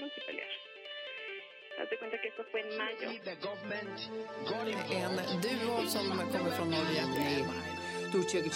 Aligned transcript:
multipelers. 0.00 0.54
Haz 1.78 1.88
de 1.90 1.96
cuenta 1.98 2.16
que 2.20 2.28
esto 2.28 2.42
fue 2.50 2.60
en 2.60 2.76
mayo. 2.76 3.06
En 5.34 5.40
duo 5.40 5.86
som 5.86 6.06
kommer 6.32 6.50
från 6.50 6.70
Norge 6.70 7.02
blir 7.14 7.44
storköket 8.08 8.52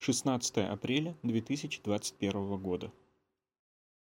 Шестнадцатое 0.00 0.68
апреля 0.72 1.14
2021 1.22 2.60
года. 2.60 2.90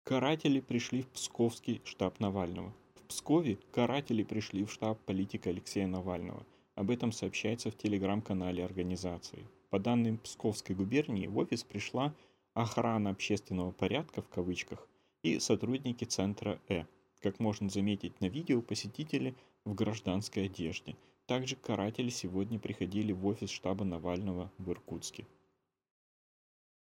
Каратели 0.03 0.59
пришли 0.59 1.03
в 1.03 1.09
Псковский 1.09 1.81
штаб 1.85 2.19
Навального. 2.19 2.73
Пскове 3.11 3.57
каратели 3.73 4.23
пришли 4.23 4.63
в 4.63 4.71
штаб 4.71 4.97
политика 5.01 5.49
Алексея 5.49 5.85
Навального. 5.85 6.45
Об 6.75 6.89
этом 6.89 7.11
сообщается 7.11 7.69
в 7.69 7.75
телеграм-канале 7.75 8.63
организации. 8.63 9.45
По 9.69 9.79
данным 9.79 10.17
Псковской 10.17 10.77
губернии, 10.77 11.27
в 11.27 11.37
офис 11.37 11.65
пришла 11.65 12.15
охрана 12.53 13.09
общественного 13.09 13.71
порядка 13.73 14.21
в 14.21 14.29
кавычках 14.29 14.87
и 15.23 15.39
сотрудники 15.39 16.05
центра 16.05 16.57
Э. 16.69 16.85
Как 17.19 17.41
можно 17.41 17.67
заметить 17.67 18.21
на 18.21 18.27
видео, 18.29 18.61
посетители 18.61 19.35
в 19.65 19.73
гражданской 19.73 20.45
одежде. 20.45 20.95
Также 21.25 21.57
каратели 21.57 22.09
сегодня 22.09 22.59
приходили 22.59 23.11
в 23.11 23.27
офис 23.27 23.49
штаба 23.49 23.83
Навального 23.83 24.49
в 24.57 24.71
Иркутске. 24.71 25.27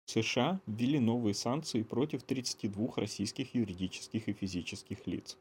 США 0.05 0.61
ввели 0.69 1.01
новые 1.01 1.35
санкции 1.35 1.83
против 1.83 2.23
32 2.23 2.93
российских 2.95 3.57
юридических 3.57 4.29
и 4.29 4.33
физических 4.33 5.05
лиц. 5.09 5.37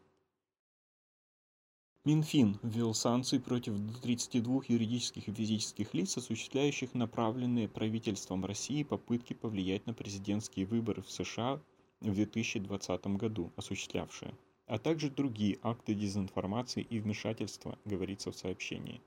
Минфин 2.03 2.57
ввел 2.63 2.95
санкции 2.95 3.37
против 3.37 3.75
32 4.01 4.61
юридических 4.67 5.27
и 5.27 5.31
физических 5.31 5.93
лиц, 5.93 6.17
осуществляющих 6.17 6.95
направленные 6.95 7.67
правительством 7.67 8.43
России 8.43 8.81
попытки 8.81 9.33
повлиять 9.33 9.85
на 9.85 9.93
президентские 9.93 10.65
выборы 10.65 11.03
в 11.03 11.11
США 11.11 11.61
в 11.99 12.11
2020 12.11 13.05
году, 13.17 13.53
осуществлявшие, 13.55 14.33
а 14.65 14.79
также 14.79 15.11
другие 15.11 15.59
акты 15.61 15.93
дезинформации 15.93 16.81
и 16.81 16.99
вмешательства, 16.99 17.77
говорится 17.85 18.31
в 18.31 18.35
сообщении. 18.35 18.99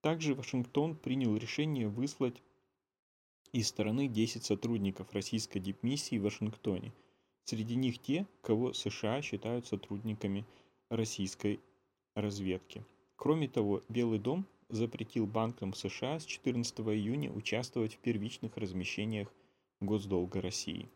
Также 0.00 0.34
Вашингтон 0.34 0.96
принял 0.96 1.36
решение 1.36 1.86
выслать 1.86 2.40
из 3.52 3.68
стороны 3.68 4.08
10 4.08 4.42
сотрудников 4.42 5.12
российской 5.12 5.58
дипмиссии 5.58 6.18
в 6.18 6.22
Вашингтоне. 6.22 6.94
Среди 7.44 7.74
них 7.74 7.98
те, 7.98 8.26
кого 8.40 8.72
США 8.72 9.20
считают 9.20 9.66
сотрудниками 9.66 10.46
российской 10.88 11.60
разведки. 12.20 12.84
Кроме 13.16 13.48
того, 13.48 13.82
Белый 13.88 14.18
дом 14.18 14.46
запретил 14.68 15.26
банкам 15.26 15.74
США 15.74 16.20
с 16.20 16.24
14 16.24 16.80
июня 16.80 17.32
участвовать 17.32 17.94
в 17.94 17.98
первичных 17.98 18.56
размещениях 18.56 19.32
госдолга 19.80 20.40
России. 20.40 20.88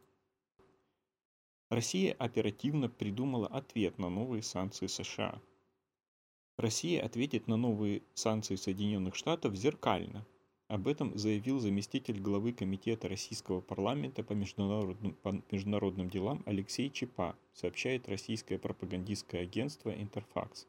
Россия 1.70 2.12
оперативно 2.18 2.90
придумала 2.90 3.46
ответ 3.46 3.98
на 3.98 4.10
новые 4.10 4.42
санкции 4.42 4.86
США. 4.86 5.40
Россия 6.58 7.02
ответит 7.02 7.48
на 7.48 7.56
новые 7.56 8.02
санкции 8.12 8.56
Соединенных 8.56 9.14
Штатов 9.14 9.56
зеркально. 9.56 10.26
Об 10.68 10.86
этом 10.86 11.16
заявил 11.16 11.60
заместитель 11.60 12.20
главы 12.20 12.52
Комитета 12.52 13.08
Российского 13.08 13.60
парламента 13.62 14.22
по 14.22 14.32
международным, 14.32 15.14
по 15.14 15.42
международным 15.50 16.10
делам 16.10 16.42
Алексей 16.44 16.90
Чепа, 16.90 17.36
сообщает 17.54 18.08
российское 18.08 18.58
пропагандистское 18.58 19.42
агентство 19.42 19.90
«Интерфакс». 19.90 20.66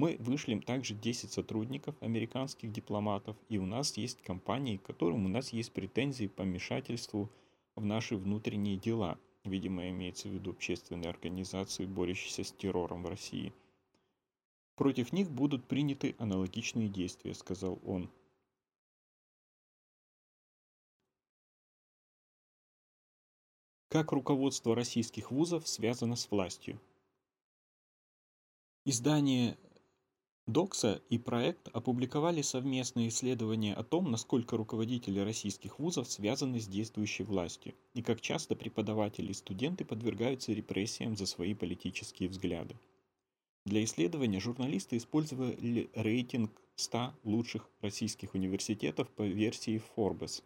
Мы 0.00 0.16
вышлем 0.18 0.62
также 0.62 0.94
10 0.94 1.30
сотрудников, 1.30 1.94
американских 2.00 2.72
дипломатов, 2.72 3.36
и 3.50 3.58
у 3.58 3.66
нас 3.66 3.98
есть 3.98 4.22
компании, 4.22 4.78
к 4.78 4.82
которым 4.82 5.26
у 5.26 5.28
нас 5.28 5.52
есть 5.52 5.74
претензии 5.74 6.26
по 6.26 6.42
вмешательству 6.42 7.30
в 7.76 7.84
наши 7.84 8.16
внутренние 8.16 8.78
дела. 8.78 9.18
Видимо, 9.44 9.90
имеется 9.90 10.28
в 10.28 10.32
виду 10.32 10.52
общественные 10.52 11.10
организации, 11.10 11.84
борющиеся 11.84 12.44
с 12.44 12.52
террором 12.52 13.02
в 13.02 13.10
России. 13.10 13.52
Против 14.74 15.12
них 15.12 15.30
будут 15.30 15.68
приняты 15.68 16.14
аналогичные 16.16 16.88
действия, 16.88 17.34
сказал 17.34 17.78
он. 17.84 18.10
Как 23.88 24.12
руководство 24.12 24.74
российских 24.74 25.30
вузов 25.30 25.68
связано 25.68 26.16
с 26.16 26.30
властью? 26.30 26.80
Издание 28.86 29.58
Докса 30.52 31.00
и 31.08 31.16
проект 31.16 31.68
опубликовали 31.68 32.42
совместное 32.42 33.06
исследование 33.06 33.72
о 33.72 33.84
том, 33.84 34.10
насколько 34.10 34.56
руководители 34.56 35.20
российских 35.20 35.78
вузов 35.78 36.10
связаны 36.10 36.58
с 36.58 36.66
действующей 36.66 37.24
властью, 37.24 37.72
и 37.94 38.02
как 38.02 38.20
часто 38.20 38.56
преподаватели 38.56 39.30
и 39.30 39.34
студенты 39.34 39.84
подвергаются 39.84 40.52
репрессиям 40.52 41.16
за 41.16 41.26
свои 41.26 41.54
политические 41.54 42.28
взгляды. 42.28 42.74
Для 43.64 43.84
исследования 43.84 44.40
журналисты 44.40 44.96
использовали 44.96 45.88
рейтинг 45.94 46.50
100 46.74 47.14
лучших 47.22 47.70
российских 47.80 48.34
университетов 48.34 49.08
по 49.10 49.22
версии 49.22 49.80
Forbes. 49.94 50.42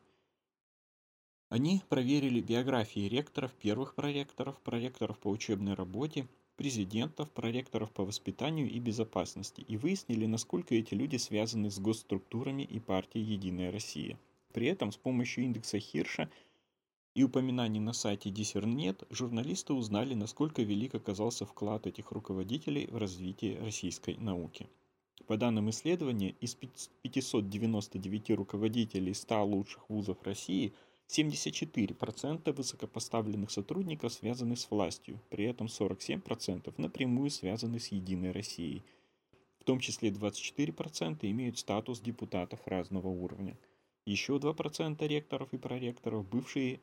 Они 1.48 1.80
проверили 1.88 2.42
биографии 2.42 3.08
ректоров, 3.08 3.54
первых 3.54 3.94
проректоров, 3.94 4.60
проректоров 4.60 5.18
по 5.18 5.28
учебной 5.28 5.72
работе, 5.72 6.28
президентов, 6.56 7.30
проректоров 7.30 7.90
по 7.92 8.04
воспитанию 8.04 8.70
и 8.70 8.78
безопасности 8.78 9.60
и 9.62 9.76
выяснили, 9.76 10.26
насколько 10.26 10.74
эти 10.74 10.94
люди 10.94 11.16
связаны 11.16 11.70
с 11.70 11.78
госструктурами 11.78 12.62
и 12.62 12.80
партией 12.80 13.24
«Единая 13.24 13.72
Россия». 13.72 14.18
При 14.52 14.68
этом 14.68 14.92
с 14.92 14.96
помощью 14.96 15.44
индекса 15.44 15.78
Хирша 15.78 16.30
и 17.14 17.22
упоминаний 17.24 17.80
на 17.80 17.92
сайте 17.92 18.30
Диссернет 18.30 19.02
журналисты 19.10 19.72
узнали, 19.72 20.14
насколько 20.14 20.62
велик 20.62 20.94
оказался 20.94 21.44
вклад 21.44 21.86
этих 21.86 22.12
руководителей 22.12 22.86
в 22.86 22.96
развитие 22.96 23.58
российской 23.60 24.16
науки. 24.16 24.68
По 25.26 25.36
данным 25.36 25.70
исследования, 25.70 26.34
из 26.40 26.54
599 26.54 28.30
руководителей 28.30 29.14
100 29.14 29.44
лучших 29.44 29.88
вузов 29.88 30.22
России– 30.22 30.72
74% 31.08 32.52
высокопоставленных 32.52 33.50
сотрудников 33.50 34.12
связаны 34.12 34.56
с 34.56 34.70
властью, 34.70 35.20
при 35.30 35.44
этом 35.44 35.66
47% 35.66 36.74
напрямую 36.78 37.30
связаны 37.30 37.78
с 37.78 37.88
«Единой 37.88 38.32
Россией». 38.32 38.82
В 39.60 39.64
том 39.64 39.80
числе 39.80 40.10
24% 40.10 41.30
имеют 41.30 41.58
статус 41.58 42.00
депутатов 42.00 42.66
разного 42.66 43.08
уровня. 43.08 43.56
Еще 44.06 44.36
2% 44.36 45.06
ректоров 45.06 45.52
и 45.52 45.58
проректоров– 45.58 46.28
бывшие 46.30 46.80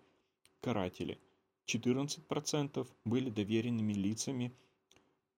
каратели. 0.61 1.19
14% 1.67 2.87
были 3.05 3.29
доверенными 3.29 3.93
лицами 3.93 4.51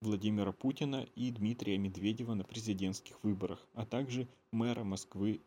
Владимира 0.02 0.52
Путина 0.52 1.08
и 1.16 1.32
Дмитрия 1.32 1.78
Медведева 1.78 2.34
на 2.34 2.44
президентских 2.44 3.24
выборах, 3.24 3.66
а 3.74 3.86
также 3.86 4.28
мэра 4.52 4.84
Москвы 4.84 5.42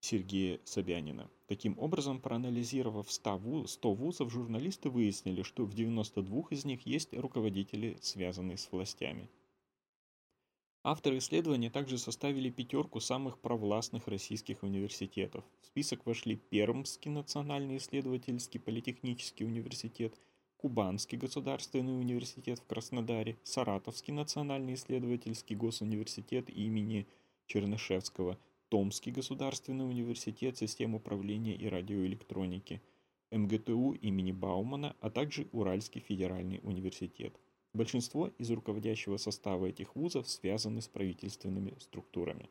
Сергея 0.00 0.60
Собянина. 0.64 1.30
Таким 1.46 1.78
образом, 1.78 2.20
проанализировав 2.20 3.12
100 3.12 3.36
вузов, 3.38 4.32
журналисты 4.32 4.88
выяснили, 4.88 5.42
что 5.42 5.64
в 5.64 5.74
92 5.74 6.44
из 6.50 6.64
них 6.64 6.86
есть 6.86 7.12
руководители, 7.12 7.98
связанные 8.00 8.56
с 8.56 8.72
властями. 8.72 9.28
Авторы 10.82 11.18
исследования 11.18 11.68
также 11.68 11.98
составили 11.98 12.48
пятерку 12.48 13.00
самых 13.00 13.38
провластных 13.38 14.08
российских 14.08 14.62
университетов. 14.62 15.44
В 15.60 15.66
список 15.66 16.06
вошли 16.06 16.36
Пермский 16.36 17.10
национальный 17.10 17.76
исследовательский 17.76 18.58
политехнический 18.58 19.44
университет, 19.44 20.18
Кубанский 20.56 21.18
государственный 21.18 22.00
университет 22.00 22.58
в 22.58 22.66
Краснодаре, 22.66 23.38
Саратовский 23.44 24.14
национальный 24.14 24.74
исследовательский 24.74 25.56
госуниверситет 25.56 26.48
имени 26.48 27.06
Чернышевского– 27.46 28.38
Томский 28.70 29.10
государственный 29.10 29.84
университет 29.84 30.56
систем 30.56 30.94
управления 30.94 31.56
и 31.56 31.66
радиоэлектроники, 31.66 32.80
МГТУ 33.32 33.94
имени 33.94 34.30
Баумана, 34.30 34.94
а 35.00 35.10
также 35.10 35.48
Уральский 35.50 36.00
федеральный 36.00 36.60
университет. 36.62 37.34
Большинство 37.74 38.28
из 38.38 38.48
руководящего 38.48 39.16
состава 39.16 39.66
этих 39.66 39.96
вузов 39.96 40.28
связаны 40.28 40.82
с 40.82 40.86
правительственными 40.86 41.74
структурами. 41.80 42.48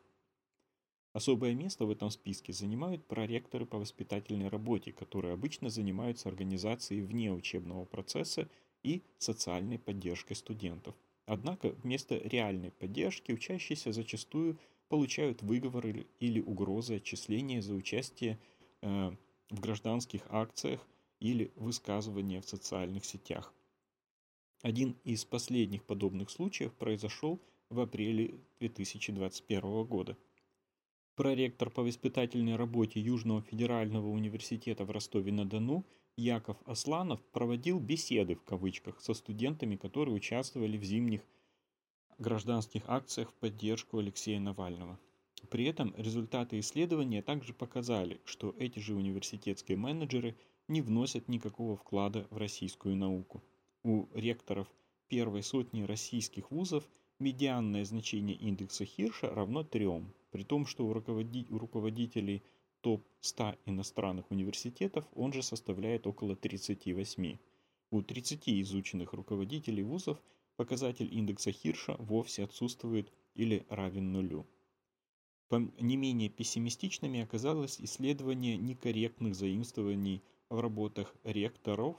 Особое 1.14 1.54
место 1.54 1.86
в 1.86 1.90
этом 1.90 2.10
списке 2.10 2.52
занимают 2.52 3.02
проректоры 3.06 3.64
по 3.64 3.78
воспитательной 3.78 4.48
работе, 4.48 4.92
которые 4.92 5.32
обычно 5.32 5.70
занимаются 5.70 6.28
организацией 6.28 7.00
внеучебного 7.00 7.86
процесса 7.86 8.46
и 8.82 9.02
социальной 9.16 9.78
поддержкой 9.78 10.34
студентов. 10.34 10.94
Однако 11.24 11.70
вместо 11.82 12.18
реальной 12.18 12.72
поддержки 12.72 13.32
учащиеся 13.32 13.92
зачастую 13.92 14.58
получают 14.90 15.40
выговоры 15.40 16.06
или 16.18 16.40
угрозы 16.40 16.96
отчисления 16.96 17.62
за 17.62 17.74
участие 17.74 18.38
э, 18.82 19.12
в 19.48 19.60
гражданских 19.60 20.22
акциях 20.28 20.86
или 21.20 21.52
высказывания 21.54 22.40
в 22.40 22.48
социальных 22.48 23.04
сетях. 23.04 23.54
Один 24.62 24.96
из 25.04 25.24
последних 25.24 25.84
подобных 25.84 26.28
случаев 26.28 26.74
произошел 26.74 27.40
в 27.70 27.78
апреле 27.80 28.34
2021 28.58 29.84
года. 29.84 30.18
Проректор 31.14 31.70
по 31.70 31.82
воспитательной 31.82 32.56
работе 32.56 33.00
Южного 33.00 33.42
федерального 33.42 34.08
университета 34.08 34.84
в 34.84 34.90
Ростове-на-Дону 34.90 35.86
Яков 36.16 36.56
Асланов 36.66 37.22
проводил 37.26 37.78
«беседы» 37.78 38.34
в 38.34 38.42
кавычках 38.42 39.00
со 39.00 39.14
студентами, 39.14 39.76
которые 39.76 40.16
участвовали 40.16 40.76
в 40.76 40.82
зимних 40.82 41.20
гражданских 42.20 42.82
акциях 42.86 43.30
в 43.30 43.34
поддержку 43.34 43.98
Алексея 43.98 44.38
Навального. 44.40 44.98
При 45.48 45.64
этом 45.64 45.94
результаты 45.96 46.60
исследования 46.60 47.22
также 47.22 47.54
показали, 47.54 48.20
что 48.24 48.54
эти 48.58 48.78
же 48.78 48.94
университетские 48.94 49.78
менеджеры 49.78 50.36
не 50.68 50.82
вносят 50.82 51.28
никакого 51.28 51.76
вклада 51.76 52.26
в 52.30 52.36
российскую 52.36 52.94
науку. 52.94 53.42
У 53.82 54.06
ректоров 54.14 54.68
первой 55.08 55.42
сотни 55.42 55.82
российских 55.82 56.50
вузов 56.50 56.88
медианное 57.18 57.84
значение 57.84 58.36
индекса 58.36 58.84
Хирша 58.84 59.34
равно 59.34 59.64
3, 59.64 59.88
при 60.30 60.44
том, 60.44 60.66
что 60.66 60.86
у, 60.86 60.92
руководителей 60.92 62.42
топ-100 62.82 63.58
иностранных 63.64 64.30
университетов 64.30 65.06
он 65.14 65.32
же 65.32 65.42
составляет 65.42 66.06
около 66.06 66.36
38. 66.36 67.38
У 67.90 68.02
30 68.02 68.48
изученных 68.60 69.14
руководителей 69.14 69.82
вузов 69.82 70.22
показатель 70.60 71.08
индекса 71.10 71.52
Хирша 71.52 71.96
вовсе 71.98 72.44
отсутствует 72.44 73.10
или 73.34 73.64
равен 73.70 74.12
нулю. 74.12 74.46
Не 75.50 75.96
менее 75.96 76.28
пессимистичными 76.28 77.22
оказалось 77.22 77.80
исследование 77.80 78.58
некорректных 78.58 79.34
заимствований 79.34 80.22
в 80.50 80.60
работах 80.60 81.16
ректоров, 81.24 81.96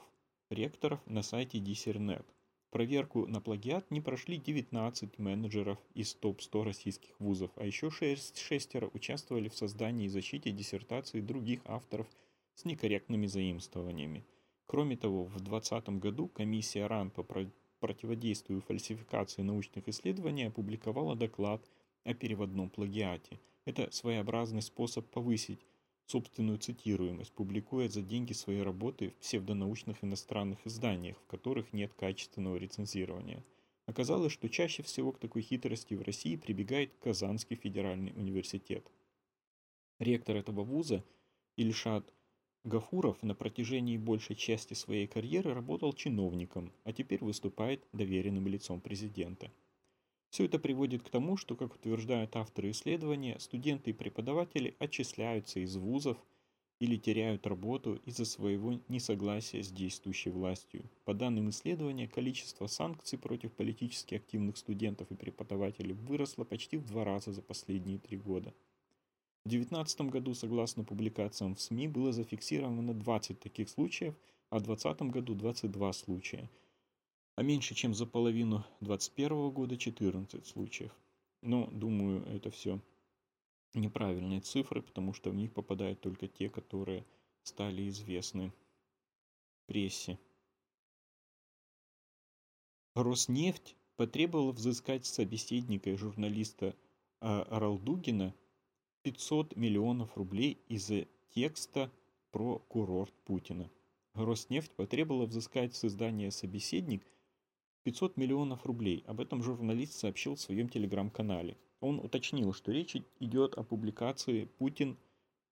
ректоров 0.48 1.00
на 1.06 1.22
сайте 1.22 1.58
DCRNet. 1.58 2.24
Проверку 2.70 3.26
на 3.26 3.40
плагиат 3.40 3.90
не 3.90 4.00
прошли 4.00 4.36
19 4.36 5.18
менеджеров 5.18 5.80
из 5.94 6.14
топ-100 6.14 6.62
российских 6.62 7.18
вузов, 7.18 7.50
а 7.56 7.66
еще 7.66 7.90
6 7.90 8.38
шестеро 8.38 8.88
участвовали 8.94 9.48
в 9.48 9.56
создании 9.56 10.06
и 10.06 10.08
защите 10.08 10.52
диссертаций 10.52 11.20
других 11.20 11.62
авторов 11.64 12.06
с 12.54 12.64
некорректными 12.64 13.26
заимствованиями. 13.26 14.24
Кроме 14.66 14.96
того, 14.96 15.24
в 15.24 15.40
2020 15.40 15.88
году 15.98 16.28
комиссия 16.28 16.86
РАН 16.86 17.10
по 17.10 17.24
противодействию 17.82 18.62
фальсификации 18.62 19.42
научных 19.42 19.88
исследований 19.88 20.44
опубликовала 20.44 21.14
доклад– 21.14 21.62
о 22.04 22.14
переводном 22.14 22.68
плагиате. 22.68 23.38
Это 23.64 23.90
своеобразный 23.90 24.62
способ 24.62 25.08
повысить 25.08 25.60
собственную 26.06 26.58
цитируемость, 26.58 27.32
публикуя 27.32 27.88
за 27.88 28.02
деньги 28.02 28.32
свои 28.32 28.60
работы 28.60 29.10
в 29.10 29.14
псевдонаучных 29.16 30.02
иностранных 30.02 30.66
изданиях, 30.66 31.16
в 31.18 31.26
которых 31.26 31.72
нет 31.72 31.92
качественного 31.94 32.56
рецензирования. 32.56 33.44
Оказалось, 33.86 34.32
что 34.32 34.48
чаще 34.48 34.82
всего 34.82 35.12
к 35.12 35.18
такой 35.18 35.42
хитрости 35.42 35.94
в 35.94 36.02
России 36.02 36.36
прибегает 36.36 36.92
Казанский 37.00 37.56
федеральный 37.56 38.12
университет. 38.12 38.90
Ректор 39.98 40.36
этого 40.36 40.64
вуза 40.64 41.04
Ильшат 41.56 42.12
Гафуров 42.64 43.20
на 43.24 43.34
протяжении 43.34 43.96
большей 43.96 44.36
части 44.36 44.74
своей 44.74 45.08
карьеры 45.08 45.52
работал 45.52 45.92
чиновником, 45.92 46.72
а 46.84 46.92
теперь 46.92 47.24
выступает 47.24 47.84
доверенным 47.92 48.46
лицом 48.46 48.80
президента. 48.80 49.50
Все 50.30 50.44
это 50.44 50.60
приводит 50.60 51.02
к 51.02 51.10
тому, 51.10 51.36
что, 51.36 51.56
как 51.56 51.74
утверждают 51.74 52.36
авторы 52.36 52.70
исследования, 52.70 53.38
студенты 53.40 53.90
и 53.90 53.92
преподаватели 53.92 54.76
отчисляются 54.78 55.58
из 55.58 55.76
вузов 55.76 56.16
или 56.78 56.96
теряют 56.96 57.46
работу 57.48 58.00
из-за 58.06 58.24
своего 58.24 58.80
несогласия 58.88 59.62
с 59.62 59.70
действующей 59.70 60.30
властью. 60.30 60.88
По 61.04 61.14
данным 61.14 61.50
исследования, 61.50 62.06
количество 62.06 62.68
санкций 62.68 63.18
против 63.18 63.52
политически 63.52 64.14
активных 64.14 64.56
студентов 64.56 65.10
и 65.10 65.16
преподавателей 65.16 65.94
выросло 65.94 66.44
почти 66.44 66.76
в 66.76 66.86
два 66.86 67.04
раза 67.04 67.32
за 67.32 67.42
последние 67.42 67.98
три 67.98 68.16
года. 68.16 68.54
В 69.44 69.48
2019 69.48 70.00
году, 70.02 70.34
согласно 70.34 70.84
публикациям 70.84 71.54
в 71.54 71.60
СМИ, 71.60 71.88
было 71.88 72.12
зафиксировано 72.12 72.94
20 72.94 73.40
таких 73.40 73.68
случаев, 73.68 74.14
а 74.50 74.58
в 74.58 74.62
2020 74.62 75.12
году 75.12 75.34
22 75.34 75.92
случая– 75.92 76.50
а 77.34 77.42
меньше, 77.42 77.74
чем 77.74 77.94
за 77.94 78.06
половину 78.06 78.64
2021 78.80 79.50
года 79.50 79.76
14 79.76 80.46
случаев. 80.46 80.94
Но, 81.40 81.66
думаю, 81.72 82.24
это 82.26 82.50
все 82.50 82.80
неправильные 83.74 84.40
цифры, 84.40 84.82
потому 84.82 85.14
что 85.14 85.30
в 85.30 85.34
них 85.34 85.52
попадают 85.52 86.00
только 86.00 86.28
те, 86.28 86.50
которые 86.50 87.06
стали 87.42 87.88
известны 87.88 88.52
прессе. 89.66 90.18
Роснефть 92.94 93.76
потребовала 93.96 94.52
взыскать 94.52 95.06
собеседника 95.06 95.90
и 95.90 95.96
журналиста 95.96 96.76
а, 97.20 97.46
Ралдугина 97.58 98.34
500 99.02 99.56
миллионов 99.56 100.16
рублей 100.16 100.58
из-за 100.68 101.06
текста 101.34 101.90
про 102.30 102.60
курорт 102.68 103.12
Путина. 103.24 103.68
Роснефть 104.14 104.70
потребовала 104.72 105.26
взыскать 105.26 105.74
с 105.74 105.84
издания 105.84 106.30
«Собеседник» 106.30 107.04
500 107.82 108.16
миллионов 108.16 108.64
рублей. 108.64 109.02
Об 109.08 109.20
этом 109.20 109.42
журналист 109.42 109.94
сообщил 109.94 110.36
в 110.36 110.40
своем 110.40 110.68
телеграм-канале. 110.68 111.56
Он 111.80 111.98
уточнил, 111.98 112.52
что 112.52 112.70
речь 112.70 112.96
идет 113.18 113.54
о 113.54 113.64
публикации 113.64 114.44
«Путин, 114.44 114.96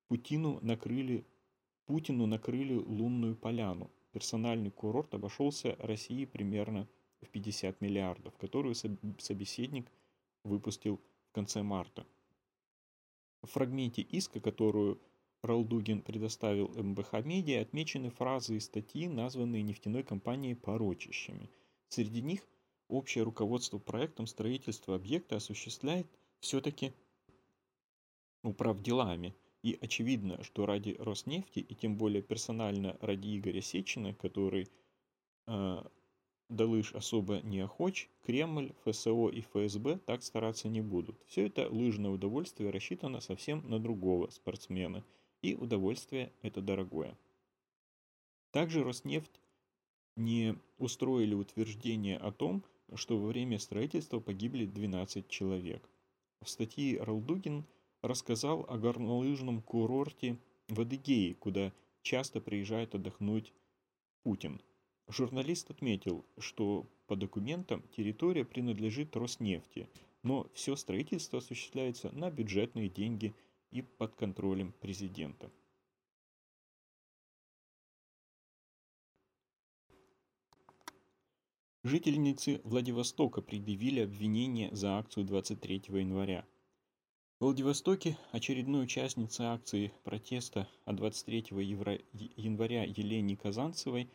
Путину 0.06 0.60
накрыли, 0.62 1.26
Путину 1.86 2.26
накрыли 2.26 2.74
лунную 2.74 3.34
поляну». 3.34 3.90
Персональный 4.12 4.70
курорт 4.70 5.12
обошелся 5.14 5.74
России 5.80 6.24
примерно 6.24 6.86
в 7.20 7.28
50 7.28 7.80
миллиардов, 7.80 8.36
которую 8.36 8.76
собеседник 8.76 9.90
выпустил 10.44 11.00
в 11.30 11.32
конце 11.32 11.64
марта. 11.64 12.06
В 13.42 13.46
фрагменте 13.46 14.02
иска, 14.02 14.40
которую 14.40 15.00
Ралдугин 15.42 16.02
предоставил 16.02 16.68
МБХ 16.68 17.24
Медиа, 17.24 17.62
отмечены 17.62 18.10
фразы 18.10 18.56
и 18.56 18.60
статьи, 18.60 19.08
названные 19.08 19.62
нефтяной 19.62 20.02
компанией 20.02 20.54
порочащими– 20.54 21.48
Среди 21.90 22.22
них 22.22 22.46
общее 22.86 23.24
руководство 23.24 23.78
проектом 23.78 24.28
строительства 24.28 24.94
объекта 24.94 25.36
осуществляет 25.36 26.06
все-таки 26.38 26.92
управделами. 28.44 29.34
И 29.62 29.76
очевидно, 29.80 30.42
что 30.44 30.66
ради 30.66 30.94
Роснефти, 31.00 31.58
и 31.58 31.74
тем 31.74 31.96
более 31.96 32.22
персонально 32.22 32.96
ради 33.00 33.36
Игоря 33.36 33.60
Сечина, 33.60 34.14
который 34.14 34.68
э, 35.48 35.82
Далыш 36.50 36.92
особо 36.94 37.40
не 37.42 37.60
охоч, 37.60 38.08
Кремль, 38.26 38.72
ФСО 38.84 39.28
и 39.28 39.40
ФСБ 39.40 39.98
так 39.98 40.24
стараться 40.24 40.68
не 40.68 40.80
будут. 40.80 41.16
Все 41.28 41.46
это 41.46 41.68
лыжное 41.70 42.10
удовольствие 42.10 42.70
рассчитано 42.70 43.20
совсем 43.20 43.62
на 43.70 43.78
другого 43.78 44.28
спортсмена, 44.30 45.04
и 45.42 45.54
удовольствие 45.54 46.32
это 46.42 46.60
дорогое. 46.60 47.16
Также 48.50 48.82
Роснефть 48.82 49.40
не 50.16 50.56
устроили 50.78 51.34
утверждение 51.34 52.16
о 52.16 52.32
том, 52.32 52.64
что 52.94 53.16
во 53.16 53.28
время 53.28 53.60
строительства 53.60 54.18
погибли 54.18 54.66
12 54.66 55.28
человек. 55.28 55.88
В 56.40 56.50
статье 56.50 57.00
Ралдугин 57.00 57.64
рассказал 58.02 58.66
о 58.68 58.76
горнолыжном 58.76 59.62
курорте 59.62 60.36
в 60.66 60.80
Адыгее, 60.80 61.34
куда 61.36 61.72
часто 62.02 62.40
приезжает 62.40 62.96
отдохнуть 62.96 63.52
Путин. 64.24 64.60
Журналист 65.10 65.70
отметил, 65.70 66.24
что 66.38 66.86
по 67.08 67.16
документам 67.16 67.82
территория 67.96 68.44
принадлежит 68.44 69.16
Роснефти, 69.16 69.88
но 70.22 70.46
все 70.54 70.76
строительство 70.76 71.40
осуществляется 71.40 72.10
на 72.12 72.30
бюджетные 72.30 72.88
деньги 72.88 73.34
и 73.72 73.82
под 73.82 74.14
контролем 74.14 74.72
президента. 74.80 75.50
Жительницы 81.82 82.60
Владивостока 82.62 83.42
предъявили 83.42 84.00
обвинение 84.00 84.72
за 84.72 84.98
акцию 84.98 85.24
23 85.24 85.82
января. 85.88 86.46
В 87.40 87.46
Владивостоке 87.46 88.16
очередной 88.30 88.84
участнице 88.84 89.40
акции 89.40 89.92
протеста 90.04 90.68
от 90.84 90.96
23 90.96 91.46
января 91.50 92.84
Елене 92.84 93.36
Казанцевой 93.36 94.08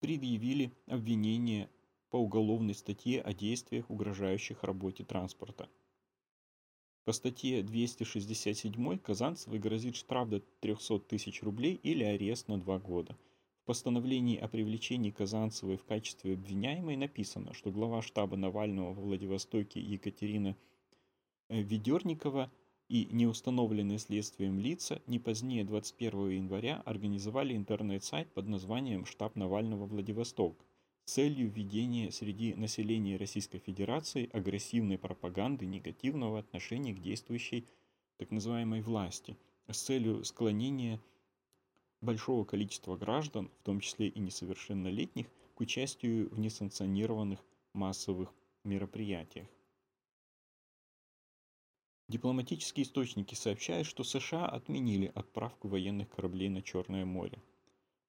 предъявили 0.00 0.72
обвинение 0.86 1.68
по 2.10 2.16
уголовной 2.16 2.74
статье 2.74 3.20
о 3.20 3.32
действиях, 3.32 3.88
угрожающих 3.90 4.64
работе 4.64 5.04
транспорта. 5.04 5.68
По 7.04 7.12
статье 7.12 7.62
267 7.62 8.98
Казанцевой 8.98 9.58
грозит 9.58 9.96
штраф 9.96 10.28
до 10.28 10.40
300 10.40 11.00
тысяч 11.00 11.42
рублей 11.42 11.74
или 11.74 12.04
арест 12.04 12.48
на 12.48 12.58
два 12.58 12.78
года– 12.78 13.16
постановлении 13.70 14.36
о 14.36 14.48
привлечении 14.48 15.12
Казанцевой 15.12 15.76
в 15.76 15.84
качестве 15.84 16.34
обвиняемой 16.34 16.96
написано, 16.96 17.54
что 17.54 17.70
глава 17.70 18.02
штаба 18.02 18.36
Навального 18.36 18.92
во 18.92 19.00
Владивостоке 19.00 19.78
Екатерина 19.78 20.56
э, 21.48 21.62
Ведерникова 21.62 22.50
и 22.90 23.06
неустановленные 23.12 24.00
следствием 24.00 24.58
лица 24.58 25.00
не 25.06 25.20
позднее 25.20 25.64
21 25.64 26.30
января 26.30 26.82
организовали 26.84 27.56
интернет-сайт 27.56 28.34
под 28.34 28.48
названием 28.48 29.06
«Штаб 29.06 29.36
Навального 29.36 29.86
Владивосток» 29.86 30.58
с 31.04 31.12
целью 31.12 31.48
введения 31.48 32.10
среди 32.10 32.52
населения 32.54 33.16
Российской 33.16 33.60
Федерации 33.60 34.28
агрессивной 34.32 34.98
пропаганды 34.98 35.66
негативного 35.66 36.40
отношения 36.40 36.92
к 36.92 37.00
действующей 37.00 37.64
так 38.18 38.32
называемой 38.32 38.82
власти 38.82 39.36
с 39.68 39.80
целью 39.82 40.24
склонения 40.24 41.00
большого 42.00 42.44
количества 42.44 42.96
граждан, 42.96 43.52
в 43.60 43.62
том 43.62 43.78
числе 43.78 44.08
и 44.08 44.18
несовершеннолетних, 44.18 45.28
к 45.54 45.60
участию 45.60 46.28
в 46.34 46.40
несанкционированных 46.40 47.38
массовых 47.72 48.34
мероприятиях. 48.64 49.46
Дипломатические 52.10 52.86
источники 52.86 53.36
сообщают, 53.36 53.86
что 53.86 54.02
США 54.02 54.44
отменили 54.44 55.12
отправку 55.14 55.68
военных 55.68 56.08
кораблей 56.08 56.48
на 56.48 56.60
Черное 56.60 57.04
море. 57.04 57.38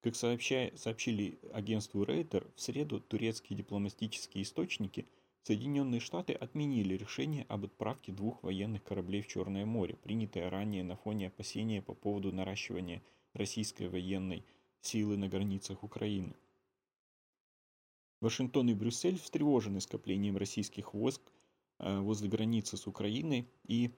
Как 0.01 0.15
сообщили 0.15 1.37
агентству 1.53 2.03
Рейтер, 2.03 2.47
в 2.55 2.61
среду 2.61 2.99
турецкие 2.99 3.55
дипломатические 3.55 4.41
источники 4.41 5.05
Соединенные 5.43 5.99
Штаты 5.99 6.33
отменили 6.33 6.95
решение 6.95 7.45
об 7.47 7.65
отправке 7.65 8.11
двух 8.11 8.41
военных 8.41 8.83
кораблей 8.83 9.21
в 9.21 9.27
Черное 9.27 9.67
море, 9.67 9.95
принятое 10.01 10.49
ранее 10.49 10.83
на 10.83 10.95
фоне 10.95 11.27
опасения 11.27 11.83
по 11.83 11.93
поводу 11.93 12.31
наращивания 12.31 13.03
российской 13.33 13.87
военной 13.87 14.43
силы 14.81 15.15
на 15.15 15.27
границах 15.27 15.83
Украины. 15.83 16.33
Вашингтон 18.19 18.67
и 18.69 18.73
Брюссель 18.73 19.19
встревожены 19.19 19.79
скоплением 19.79 20.37
российских 20.37 20.95
войск 20.95 21.21
возле 21.81 22.29
границы 22.29 22.77
с 22.77 22.87
Украиной 22.87 23.47
и 23.65 23.91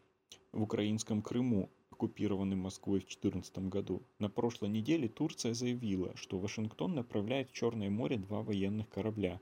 в 0.51 0.61
украинском 0.63 1.21
Крыму, 1.21 1.69
оккупированным 1.91 2.59
Москвой 2.59 2.99
в 2.99 3.03
2014 3.03 3.57
году. 3.69 4.03
На 4.19 4.29
прошлой 4.29 4.69
неделе 4.69 5.07
Турция 5.07 5.53
заявила, 5.53 6.15
что 6.15 6.39
Вашингтон 6.39 6.95
направляет 6.95 7.49
в 7.49 7.53
Черное 7.53 7.89
море 7.89 8.17
два 8.17 8.41
военных 8.41 8.89
корабля. 8.89 9.39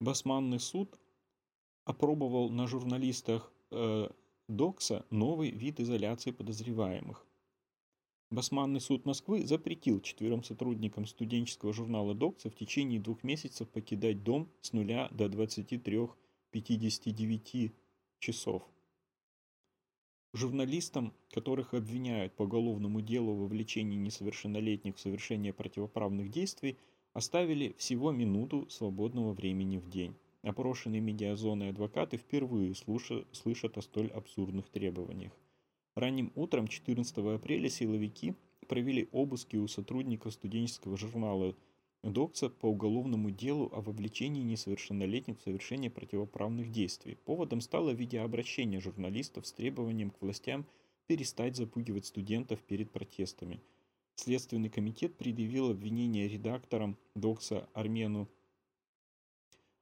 Басманный 0.00 0.60
суд 0.60 1.00
опробовал 1.84 2.50
на 2.50 2.66
журналистах 2.66 3.50
э, 3.70 4.08
Докса 4.48 5.04
новый 5.10 5.50
вид 5.50 5.80
изоляции 5.80 6.30
подозреваемых. 6.30 7.25
Басманный 8.30 8.80
суд 8.80 9.04
Москвы 9.04 9.46
запретил 9.46 10.00
четверым 10.00 10.42
сотрудникам 10.42 11.06
студенческого 11.06 11.72
журнала 11.72 12.12
«Докса» 12.12 12.50
в 12.50 12.56
течение 12.56 12.98
двух 12.98 13.22
месяцев 13.22 13.68
покидать 13.68 14.24
дом 14.24 14.50
с 14.62 14.72
нуля 14.72 15.06
до 15.12 15.26
23.59 15.26 17.72
часов. 18.18 18.64
Журналистам, 20.32 21.12
которых 21.30 21.72
обвиняют 21.72 22.34
по 22.34 22.42
уголовному 22.42 23.00
делу 23.00 23.32
в 23.32 23.42
вовлечении 23.42 23.96
несовершеннолетних 23.96 24.96
в 24.96 25.00
совершение 25.00 25.52
противоправных 25.52 26.28
действий, 26.28 26.78
оставили 27.12 27.76
всего 27.78 28.10
минуту 28.10 28.68
свободного 28.68 29.34
времени 29.34 29.78
в 29.78 29.88
день. 29.88 30.16
Опрошенные 30.42 31.00
медиазоны 31.00 31.68
адвокаты 31.68 32.16
впервые 32.16 32.74
слышат 32.74 33.78
о 33.78 33.82
столь 33.82 34.08
абсурдных 34.08 34.68
требованиях. 34.68 35.32
Ранним 35.96 36.30
утром 36.34 36.68
14 36.68 37.16
апреля 37.16 37.70
силовики 37.70 38.34
провели 38.68 39.08
обыски 39.12 39.56
у 39.56 39.66
сотрудников 39.66 40.34
студенческого 40.34 40.98
журнала 40.98 41.56
Докса 42.02 42.50
по 42.50 42.66
уголовному 42.66 43.30
делу 43.30 43.70
о 43.72 43.80
вовлечении 43.80 44.42
несовершеннолетних 44.42 45.38
в 45.38 45.42
совершение 45.42 45.90
противоправных 45.90 46.70
действий. 46.70 47.16
Поводом 47.24 47.62
стало 47.62 47.92
видеообращение 47.92 48.78
журналистов 48.78 49.46
с 49.46 49.52
требованием 49.52 50.10
к 50.10 50.20
властям 50.20 50.66
перестать 51.06 51.56
запугивать 51.56 52.04
студентов 52.04 52.62
перед 52.62 52.90
протестами. 52.90 53.62
Следственный 54.16 54.68
комитет 54.68 55.16
предъявил 55.16 55.70
обвинение 55.70 56.28
редакторам 56.28 56.98
Докса 57.14 57.70
Армену 57.72 58.28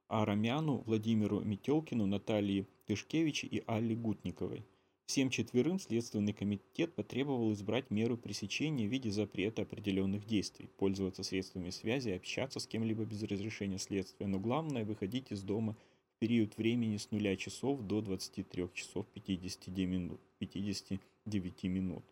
Арамяну, 0.07 0.77
Владимиру 0.85 1.41
Метелкину, 1.41 2.05
Наталье 2.05 2.67
Тышкевич 2.85 3.43
и 3.43 3.63
Алле 3.67 3.95
Гутниковой. 3.95 4.63
Всем 5.05 5.29
четверым 5.29 5.79
Следственный 5.79 6.33
комитет 6.33 6.95
потребовал 6.95 7.53
избрать 7.53 7.91
меру 7.91 8.17
пресечения 8.17 8.87
в 8.87 8.91
виде 8.91 9.11
запрета 9.11 9.61
определенных 9.61 10.25
действий, 10.25 10.67
пользоваться 10.77 11.21
средствами 11.21 11.69
связи, 11.69 12.09
общаться 12.09 12.59
с 12.59 12.65
кем-либо 12.65 13.05
без 13.05 13.21
разрешения 13.21 13.77
следствия, 13.77 14.25
но 14.25 14.39
главное– 14.39 14.83
выходить 14.85 15.31
из 15.31 15.43
дома 15.43 15.77
в 16.15 16.19
период 16.19 16.57
времени 16.57 16.97
с 16.97 17.11
0 17.11 17.37
часов 17.37 17.81
до 17.81 18.01
23 18.01 18.69
часов 18.73 19.05
59 19.13 19.87
минут. 19.87 20.21
59 20.39 21.63
минут. 21.65 22.03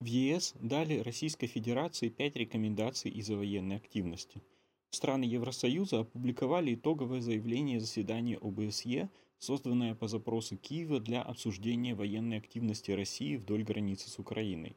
В 0.00 0.06
ЕС 0.06 0.54
дали 0.58 1.00
Российской 1.00 1.48
Федерации 1.48 2.08
пять 2.08 2.34
рекомендаций 2.34 3.10
из-за 3.10 3.36
военной 3.36 3.76
активности. 3.76 4.40
Страны 4.88 5.24
Евросоюза 5.24 6.00
опубликовали 6.00 6.74
итоговое 6.74 7.20
заявление 7.20 7.78
заседания 7.78 8.38
ОБСЕ 8.38 9.10
созданная 9.40 9.94
по 9.94 10.06
запросу 10.06 10.56
Киева 10.56 11.00
для 11.00 11.22
обсуждения 11.22 11.94
военной 11.94 12.36
активности 12.36 12.90
России 12.90 13.36
вдоль 13.36 13.64
границы 13.64 14.10
с 14.10 14.18
Украиной. 14.18 14.76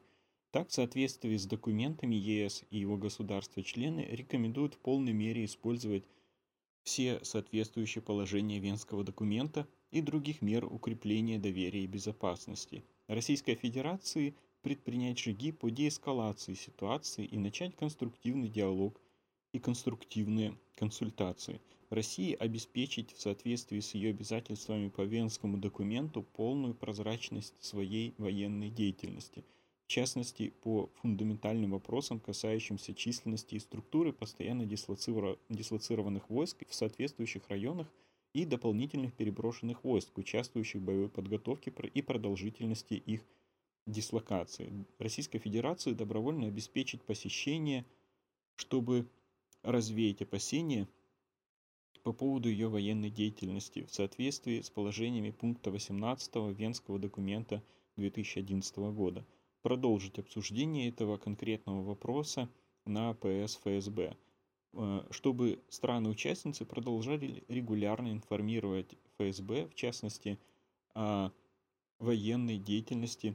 Так, 0.50 0.70
в 0.70 0.72
соответствии 0.72 1.36
с 1.36 1.46
документами 1.46 2.14
ЕС 2.14 2.64
и 2.70 2.78
его 2.78 2.96
государства-члены 2.96 4.08
рекомендуют 4.10 4.74
в 4.74 4.78
полной 4.78 5.12
мере 5.12 5.44
использовать 5.44 6.04
все 6.82 7.22
соответствующие 7.22 8.02
положения 8.02 8.58
Венского 8.58 9.04
документа 9.04 9.68
и 9.90 10.00
других 10.00 10.40
мер 10.40 10.64
укрепления 10.64 11.38
доверия 11.38 11.84
и 11.84 11.88
безопасности. 11.88 12.84
Российской 13.06 13.56
Федерации 13.56 14.34
предпринять 14.62 15.18
шаги 15.18 15.52
по 15.52 15.70
деэскалации 15.70 16.54
ситуации 16.54 17.26
и 17.26 17.36
начать 17.36 17.76
конструктивный 17.76 18.48
диалог 18.48 18.98
и 19.52 19.58
конструктивные 19.58 20.56
консультации– 20.74 21.60
России 21.94 22.34
обеспечить 22.34 23.12
в 23.12 23.20
соответствии 23.20 23.80
с 23.80 23.94
ее 23.94 24.10
обязательствами 24.10 24.88
по 24.88 25.02
Венскому 25.02 25.56
документу 25.56 26.22
полную 26.22 26.74
прозрачность 26.74 27.54
своей 27.60 28.14
военной 28.18 28.70
деятельности, 28.70 29.44
в 29.86 29.88
частности 29.88 30.50
по 30.62 30.90
фундаментальным 30.96 31.70
вопросам, 31.70 32.20
касающимся 32.20 32.94
численности 32.94 33.54
и 33.54 33.60
структуры 33.60 34.12
постоянно 34.12 34.66
дислоцированных 34.66 36.28
войск 36.30 36.64
в 36.68 36.74
соответствующих 36.74 37.48
районах 37.48 37.86
и 38.32 38.44
дополнительных 38.44 39.14
переброшенных 39.14 39.84
войск, 39.84 40.18
участвующих 40.18 40.80
в 40.80 40.84
боевой 40.84 41.08
подготовке 41.08 41.70
и 41.70 42.02
продолжительности 42.02 42.94
их 42.94 43.22
дислокации. 43.86 44.86
Российской 44.98 45.38
Федерации 45.38 45.92
добровольно 45.92 46.48
обеспечить 46.48 47.02
посещение, 47.02 47.84
чтобы 48.56 49.06
развеять 49.62 50.22
опасения 50.22 50.88
по 52.04 52.12
поводу 52.12 52.50
ее 52.50 52.68
военной 52.68 53.10
деятельности 53.10 53.86
в 53.86 53.94
соответствии 53.94 54.60
с 54.60 54.68
положениями 54.70 55.30
пункта 55.30 55.70
18 55.70 56.36
Венского 56.56 56.98
документа 56.98 57.62
2011 57.96 58.76
года, 58.92 59.26
продолжить 59.62 60.18
обсуждение 60.18 60.90
этого 60.90 61.16
конкретного 61.16 61.82
вопроса 61.82 62.50
на 62.84 63.14
ПС 63.14 63.56
ФСБ, 63.56 64.16
э, 64.74 65.06
чтобы 65.10 65.62
страны-участницы 65.70 66.66
продолжали 66.66 67.42
регулярно 67.48 68.12
информировать 68.12 68.94
ФСБ, 69.16 69.68
в 69.68 69.74
частности, 69.74 70.38
о 70.94 71.30
военной 71.98 72.58
деятельности 72.58 73.34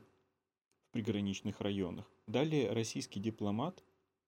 в 0.84 0.92
приграничных 0.92 1.60
районах. 1.60 2.10
Далее 2.28 2.72
российский 2.72 3.20
дипломат 3.20 3.84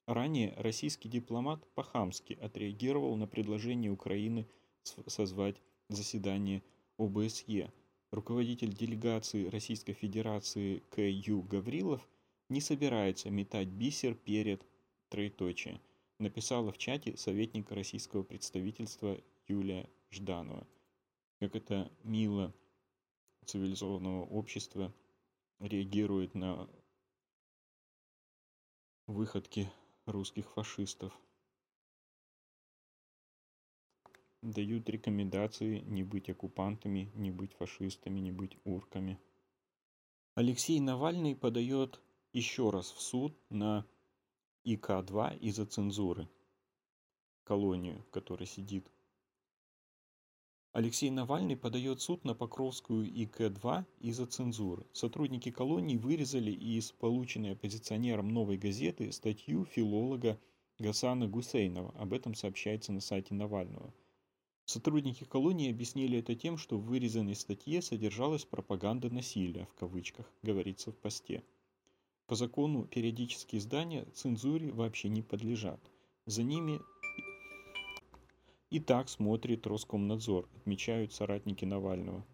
Ранее 0.07 0.53
российский 0.57 1.07
дипломат 1.07 1.65
по-хамски 1.73 2.33
отреагировал 2.33 3.15
на 3.15 3.27
предложение 3.27 3.91
Украины 3.91 4.47
созвать 4.83 5.61
заседание 5.89 6.63
ОБСЕ. 6.97 7.71
Руководитель 8.11 8.73
делегации 8.73 9.47
Российской 9.47 9.93
Федерации 9.93 10.79
К.Ю. 10.89 11.43
Гаврилов 11.43 12.05
не 12.49 12.59
собирается 12.59 13.29
метать 13.29 13.69
бисер 13.69 14.15
перед 14.15 14.65
троеточие, 15.09 15.79
написала 16.19 16.71
в 16.71 16.77
чате 16.77 17.15
советник 17.15 17.71
российского 17.71 18.23
представительства 18.23 19.17
Юлия 19.47 19.89
Жданова. 20.09 20.67
Как 21.39 21.55
это 21.55 21.91
мило 22.03 22.53
цивилизованного 23.45 24.25
общества 24.25 24.93
реагирует 25.59 26.35
на 26.35 26.69
выходки 29.07 29.69
русских 30.11 30.51
фашистов. 30.51 31.13
Дают 34.41 34.89
рекомендации 34.89 35.79
не 35.79 36.03
быть 36.03 36.29
оккупантами, 36.29 37.11
не 37.15 37.31
быть 37.31 37.53
фашистами, 37.53 38.19
не 38.19 38.31
быть 38.31 38.57
урками. 38.63 39.19
Алексей 40.35 40.79
Навальный 40.79 41.35
подает 41.35 42.01
еще 42.33 42.69
раз 42.69 42.91
в 42.91 43.01
суд 43.01 43.37
на 43.49 43.85
ИК-2 44.63 45.39
из-за 45.39 45.65
цензуры, 45.65 46.27
колонию, 47.43 48.01
в 48.03 48.09
которой 48.09 48.45
сидит 48.45 48.89
Алексей 50.73 51.09
Навальный 51.09 51.57
подает 51.57 51.99
суд 51.99 52.23
на 52.23 52.33
Покровскую 52.33 53.05
ИК-2 53.05 53.83
из-за 53.99 54.25
цензуры. 54.25 54.85
Сотрудники 54.93 55.51
колонии 55.51 55.97
вырезали 55.97 56.51
из 56.51 56.93
полученной 56.93 57.51
оппозиционером 57.51 58.29
«Новой 58.29 58.57
газеты» 58.57 59.11
статью 59.11 59.65
филолога 59.65 60.39
Гасана 60.79 61.27
Гусейнова. 61.27 61.93
Об 61.97 62.13
этом 62.13 62.35
сообщается 62.35 62.93
на 62.93 63.01
сайте 63.01 63.33
Навального. 63.33 63.93
Сотрудники 64.63 65.25
колонии 65.25 65.69
объяснили 65.69 66.19
это 66.19 66.35
тем, 66.35 66.57
что 66.57 66.77
в 66.77 66.85
вырезанной 66.85 67.35
статье 67.35 67.81
содержалась 67.81 68.45
пропаганда 68.45 69.09
насилия, 69.09 69.65
в 69.65 69.73
кавычках, 69.73 70.31
говорится 70.41 70.93
в 70.93 70.95
посте. 70.95 71.43
По 72.27 72.35
закону 72.35 72.85
периодические 72.85 73.59
издания 73.59 74.05
цензуре 74.13 74.71
вообще 74.71 75.09
не 75.09 75.21
подлежат. 75.21 75.81
За 76.25 76.43
ними 76.43 76.79
и 78.71 78.79
так 78.79 79.09
смотрит 79.09 79.67
Роскомнадзор, 79.67 80.49
отмечают 80.55 81.13
соратники 81.13 81.65
Навального. 81.65 82.25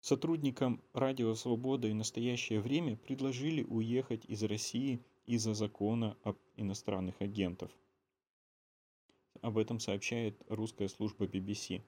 Сотрудникам 0.00 0.82
Радио 0.92 1.34
Свобода 1.34 1.88
и 1.88 1.94
Настоящее 1.94 2.60
время 2.60 2.96
предложили 2.96 3.62
уехать 3.62 4.24
из 4.26 4.42
России 4.42 5.00
из-за 5.24 5.54
закона 5.54 6.16
об 6.22 6.36
иностранных 6.56 7.20
агентов. 7.20 7.70
Об 9.40 9.56
этом 9.56 9.78
сообщает 9.78 10.42
русская 10.48 10.88
служба 10.88 11.26
BBC. 11.26 11.82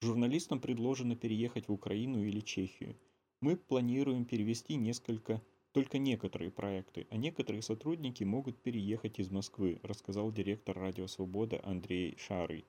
Журналистам 0.00 0.60
предложено 0.60 1.14
переехать 1.14 1.68
в 1.68 1.72
Украину 1.72 2.22
или 2.24 2.40
Чехию. 2.40 2.96
Мы 3.40 3.56
планируем 3.56 4.24
перевести 4.24 4.76
несколько, 4.76 5.42
только 5.72 5.98
некоторые 5.98 6.50
проекты, 6.50 7.06
а 7.10 7.16
некоторые 7.16 7.62
сотрудники 7.62 8.24
могут 8.24 8.60
переехать 8.62 9.18
из 9.18 9.30
Москвы, 9.30 9.80
рассказал 9.82 10.32
директор 10.32 10.76
Радио 10.76 11.06
Свобода 11.06 11.60
Андрей 11.64 12.16
Шарый. 12.18 12.64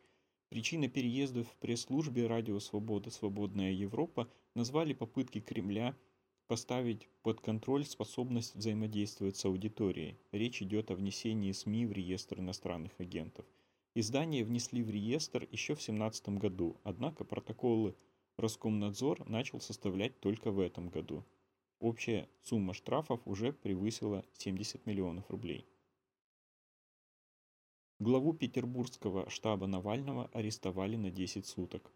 Причиной 0.50 0.90
переезда 0.90 1.44
в 1.44 1.56
пресс-службе 1.58 2.28
Радио 2.28 2.60
Свобода 2.60 3.12
«Свободная 3.12 3.72
Европа» 3.72 4.30
назвали 4.56 4.94
попытки 4.94 5.40
Кремля 5.40 5.96
поставить 6.48 7.08
под 7.22 7.40
контроль 7.40 7.86
способность 7.86 8.56
взаимодействовать 8.56 9.38
с 9.38 9.46
аудиторией. 9.46 10.18
Речь 10.32 10.64
идет 10.64 10.90
о 10.90 10.96
внесении 10.96 11.52
СМИ 11.52 11.86
в 11.86 11.92
реестр 11.92 12.40
иностранных 12.40 13.00
агентов. 13.00 13.46
Издание 13.94 14.44
внесли 14.44 14.82
в 14.82 14.90
реестр 14.90 15.48
еще 15.52 15.76
в 15.76 15.78
2017 15.78 16.30
году, 16.30 16.78
однако 16.84 17.24
протоколы 17.24 17.96
Роскомнадзор 18.38 19.30
начал 19.30 19.60
составлять 19.60 20.20
только 20.20 20.50
в 20.50 20.60
этом 20.60 20.90
году. 20.90 21.24
Общая 21.80 22.28
сумма 22.42 22.74
штрафов 22.74 23.22
уже 23.26 23.54
превысила 23.54 24.26
70 24.34 24.86
миллионов 24.86 25.30
рублей. 25.30 25.66
Главу 28.00 28.34
петербургского 28.34 29.30
штаба 29.30 29.66
Навального 29.66 30.30
арестовали 30.34 30.98
на 30.98 31.10
10 31.10 31.46
суток. 31.46 31.92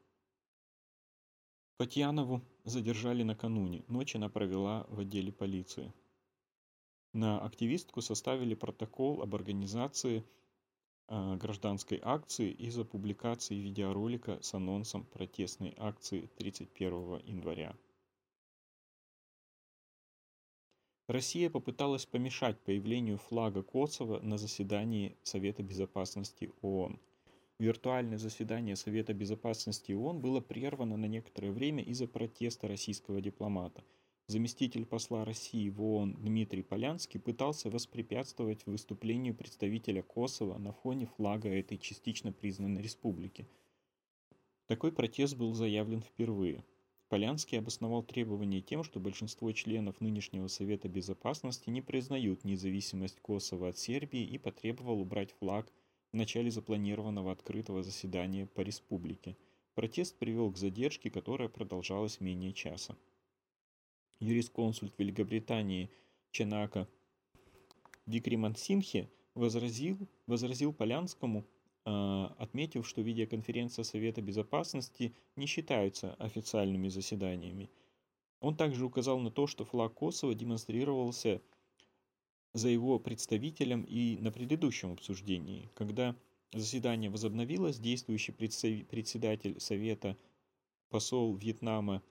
Фатьянову 1.77 2.41
задержали 2.63 3.23
накануне, 3.23 3.83
ночь 3.89 4.15
она 4.15 4.29
провела 4.29 4.85
в 4.87 4.99
отделе 4.99 5.33
полиции. 5.33 5.93
На 7.11 7.39
активистку 7.41 8.01
составили 8.01 8.55
протокол 8.55 9.21
об 9.21 9.35
организации 9.35 10.23
э, 11.09 11.35
гражданской 11.35 11.99
акции 12.01 12.51
из-за 12.51 12.85
публикации 12.85 13.55
видеоролика 13.55 14.41
с 14.41 14.53
анонсом 14.53 15.03
протестной 15.03 15.73
акции 15.77 16.29
31 16.37 17.19
января. 17.25 17.75
Россия 21.07 21.49
попыталась 21.49 22.05
помешать 22.05 22.57
появлению 22.61 23.17
флага 23.17 23.61
Косово 23.61 24.21
на 24.21 24.37
заседании 24.37 25.17
Совета 25.21 25.61
Безопасности 25.61 26.49
ООН. 26.61 26.97
Виртуальное 27.59 28.17
заседание 28.17 28.77
Совета 28.77 29.13
Безопасности 29.13 29.91
ООН 29.91 30.21
было 30.21 30.39
прервано 30.39 30.95
на 30.95 31.05
некоторое 31.05 31.51
время 31.51 31.83
из-за 31.83 32.07
протеста 32.07 32.69
российского 32.69 33.19
дипломата. 33.19 33.83
Заместитель 34.27 34.85
посла 34.85 35.25
России 35.25 35.67
в 35.69 35.83
ООН 35.83 36.23
Дмитрий 36.23 36.63
Полянский 36.63 37.19
пытался 37.19 37.69
воспрепятствовать 37.69 38.65
выступлению 38.65 39.35
представителя 39.35 40.03
Косово 40.03 40.57
на 40.57 40.71
фоне 40.71 41.07
флага 41.17 41.49
этой 41.49 41.77
частично 41.77 42.31
признанной 42.31 42.81
республики. 42.81 43.45
Такой 44.67 44.93
протест 44.93 45.35
был 45.35 45.53
заявлен 45.53 46.01
впервые. 46.01 46.63
Полянский 47.13 47.59
обосновал 47.59 48.01
требование 48.01 48.59
тем, 48.59 48.83
что 48.83 48.99
большинство 48.99 49.51
членов 49.51 50.01
нынешнего 50.01 50.47
Совета 50.47 50.89
Безопасности 50.89 51.69
не 51.69 51.79
признают 51.79 52.43
независимость 52.43 53.19
Косово 53.19 53.69
от 53.69 53.77
Сербии 53.77 54.23
и 54.23 54.39
потребовал 54.39 54.99
убрать 54.99 55.31
флаг 55.33 55.71
в 56.11 56.15
начале 56.15 56.49
запланированного 56.49 57.31
открытого 57.31 57.83
заседания 57.83 58.47
по 58.47 58.61
республике. 58.61 59.37
Протест 59.75 60.17
привел 60.17 60.51
к 60.51 60.57
задержке, 60.57 61.11
которая 61.11 61.49
продолжалась 61.49 62.19
менее 62.19 62.51
часа. 62.51 62.97
Юрисконсульт 64.19 64.95
Великобритании 64.97 65.91
Ченака 66.31 66.87
Викриман 68.07 68.55
Синхе 68.55 69.07
возразил, 69.35 69.99
возразил 70.25 70.73
Полянскому, 70.73 71.45
отметив, 71.85 72.87
что 72.87 73.01
видеоконференция 73.01 73.83
Совета 73.83 74.21
Безопасности 74.21 75.13
не 75.35 75.45
считаются 75.45 76.13
официальными 76.15 76.87
заседаниями. 76.87 77.69
Он 78.39 78.55
также 78.55 78.85
указал 78.85 79.19
на 79.19 79.31
то, 79.31 79.47
что 79.47 79.65
флаг 79.65 79.93
Косово 79.93 80.35
демонстрировался 80.35 81.41
за 82.53 82.69
его 82.69 82.99
представителем 82.99 83.83
и 83.83 84.17
на 84.19 84.31
предыдущем 84.31 84.91
обсуждении, 84.93 85.69
когда 85.75 86.15
заседание 86.53 87.09
возобновилось, 87.09 87.79
действующий 87.79 88.31
председатель 88.31 89.59
Совета, 89.59 90.17
посол 90.89 91.35
Вьетнама 91.35 92.03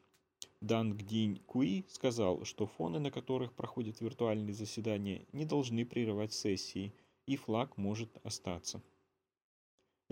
Дан 0.60 0.96
Гдинь 0.96 1.40
Куи 1.46 1.84
сказал, 1.88 2.44
что 2.44 2.66
фоны, 2.66 2.98
на 2.98 3.10
которых 3.10 3.52
проходят 3.52 4.00
виртуальные 4.00 4.54
заседания, 4.54 5.26
не 5.32 5.44
должны 5.44 5.84
прерывать 5.84 6.32
сессии, 6.32 6.92
и 7.26 7.36
флаг 7.36 7.76
может 7.76 8.18
остаться. 8.24 8.82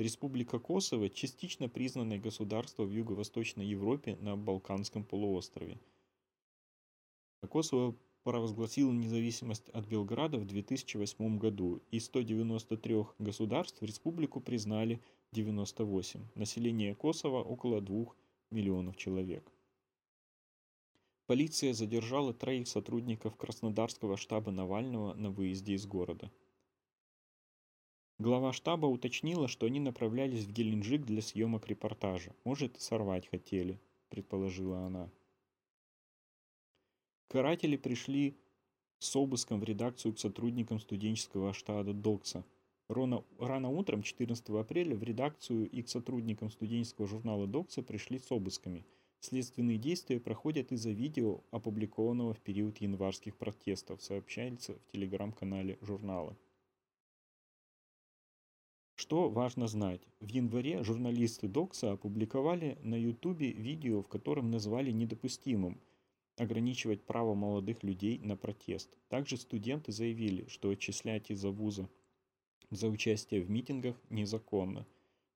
Республика 0.01 0.59
Косово– 0.59 1.11
частично 1.11 1.69
признанное 1.69 2.19
государство 2.19 2.85
в 2.85 2.91
Юго-Восточной 2.91 3.67
Европе 3.67 4.17
на 4.23 4.35
Балканском 4.35 5.05
полуострове. 5.05 5.79
Косово 7.47 7.95
провозгласило 8.23 8.93
независимость 8.93 9.69
от 9.69 9.87
Белграда 9.87 10.39
в 10.39 10.47
2008 10.47 11.37
году. 11.37 11.83
Из 11.91 12.07
193 12.07 13.05
государств 13.19 13.83
республику 13.83 14.41
признали 14.41 15.03
98. 15.33 16.29
Население 16.35 16.95
Косово 16.95 17.43
около 17.43 17.83
2 17.83 18.07
миллионов 18.51 18.97
человек. 18.97 19.53
Полиция 21.27 21.75
задержала 21.75 22.33
троих 22.33 22.69
сотрудников 22.69 23.37
Краснодарского 23.37 24.17
штаба 24.17 24.51
Навального 24.51 25.13
на 25.13 25.31
выезде 25.31 25.75
из 25.75 25.85
города. 25.85 26.33
Глава 28.21 28.53
штаба 28.53 28.85
уточнила, 28.85 29.49
что 29.49 29.65
они 29.65 29.81
направлялись 29.81 30.45
в 30.45 30.53
Геленджик 30.53 31.07
для 31.07 31.23
съемок 31.23 31.67
репортажа. 31.69 32.35
Может, 32.45 32.79
сорвать 32.79 33.27
хотели, 33.27 33.81
предположила 34.11 34.81
она. 34.81 35.11
Каратели 37.29 37.79
пришли 37.79 38.37
с 38.99 39.17
обыском 39.17 39.59
в 39.59 39.65
редакцию 39.65 40.13
к 40.13 40.19
сотрудникам 40.19 40.81
студенческого 40.81 41.55
штаба 41.55 41.95
Докса. 41.95 42.45
Рано, 42.89 43.25
рано 43.39 43.71
утром 43.71 44.03
14 44.03 44.51
апреля 44.51 44.95
в 44.95 45.03
редакцию 45.03 45.71
и 45.71 45.81
к 45.81 45.89
сотрудникам 45.89 46.51
студенческого 46.51 47.07
журнала 47.07 47.47
Докса 47.47 47.83
пришли 47.83 48.19
с 48.19 48.31
обысками. 48.31 48.85
Следственные 49.21 49.79
действия 49.79 50.21
проходят 50.21 50.73
из-за 50.73 50.91
видео, 50.91 51.41
опубликованного 51.53 52.35
в 52.35 52.41
период 52.41 52.83
январских 52.83 53.39
протестов, 53.39 54.03
сообщается 54.03 54.75
в 54.75 54.93
телеграм-канале 54.93 55.79
журнала. 55.81 56.37
Что 59.11 59.29
важно 59.29 59.67
знать? 59.67 60.07
В 60.21 60.29
январе 60.29 60.85
журналисты 60.85 61.49
Докса 61.49 61.91
опубликовали 61.91 62.79
на 62.81 62.95
ютубе 62.95 63.51
видео, 63.51 64.03
в 64.03 64.07
котором 64.07 64.53
назвали 64.53 64.93
недопустимым 64.93 65.81
ограничивать 66.37 67.03
право 67.03 67.35
молодых 67.35 67.83
людей 67.83 68.21
на 68.21 68.37
протест. 68.37 68.97
Также 69.09 69.37
студенты 69.37 69.91
заявили, 69.91 70.47
что 70.47 70.71
отчислять 70.71 71.29
из-за 71.33 71.51
вуза 71.51 71.91
за 72.71 72.87
участие 72.87 73.43
в 73.43 73.51
митингах 73.51 74.01
незаконно. 74.11 74.87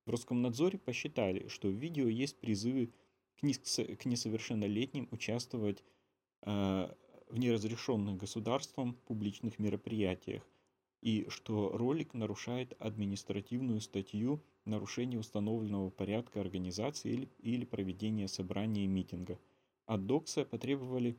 В 0.07 0.11
Роскомнадзоре 0.11 0.79
посчитали, 0.79 1.49
что 1.49 1.67
в 1.67 1.73
видео 1.73 2.07
есть 2.07 2.39
призывы 2.39 2.93
к 3.41 3.43
несовершеннолетним 4.05 5.09
участвовать 5.11 5.83
э, 6.43 6.95
в 7.29 7.39
неразрешенных 7.39 8.19
государством 8.19 8.95
публичных 9.09 9.59
мероприятиях, 9.59 10.47
и 11.05 11.27
что 11.29 11.77
ролик 11.77 12.15
нарушает 12.15 12.75
административную 12.79 13.83
статью 13.83 14.43
нарушение 14.65 15.21
установленного 15.21 15.91
порядка 15.91 16.41
организации 16.41 17.13
или, 17.13 17.29
или 17.41 17.65
проведения 17.67 18.27
собрания 18.27 18.85
и 18.85 18.87
митинга. 18.87 19.39
От 19.85 20.07
Докса 20.07 20.47
потребовали 20.47 21.19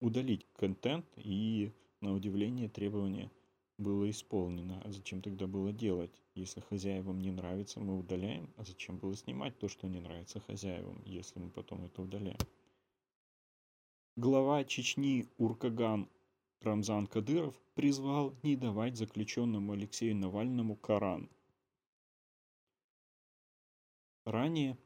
удалить 0.00 0.46
контент, 0.52 1.06
и, 1.16 1.72
на 2.02 2.12
удивление, 2.12 2.68
требование 2.68 3.30
было 3.78 4.10
исполнено. 4.10 4.82
А 4.84 4.92
зачем 4.92 5.22
тогда 5.22 5.46
было 5.46 5.72
делать? 5.72 6.22
Если 6.34 6.60
хозяевам 6.60 7.22
не 7.22 7.30
нравится, 7.30 7.80
мы 7.80 7.98
удаляем. 7.98 8.52
А 8.58 8.64
зачем 8.64 8.98
было 8.98 9.16
снимать 9.16 9.58
то, 9.58 9.68
что 9.68 9.88
не 9.88 10.00
нравится 10.00 10.40
хозяевам, 10.40 11.00
если 11.06 11.38
мы 11.38 11.48
потом 11.48 11.86
это 11.86 12.02
удаляем? 12.02 12.38
Глава 14.16 14.62
Чечни 14.64 15.26
Уркаган 15.38 16.06
Рамзан 16.60 17.06
Кадыров 17.06 17.54
призвал 17.74 18.34
не 18.42 18.56
давать 18.56 18.96
заключенному 18.96 19.72
Алексею 19.72 20.16
Навальному 20.16 20.74
Коран. 20.74 21.30
Ранее 24.24 24.76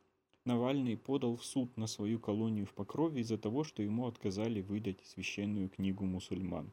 Навальный 0.44 0.98
подал 0.98 1.36
в 1.36 1.44
суд 1.44 1.76
на 1.76 1.86
свою 1.86 2.20
колонию 2.20 2.66
в 2.66 2.74
Покрове 2.74 3.22
из-за 3.22 3.38
того, 3.38 3.64
что 3.64 3.82
ему 3.82 4.06
отказали 4.06 4.60
выдать 4.60 5.00
священную 5.06 5.70
книгу 5.70 6.04
мусульман. 6.04 6.70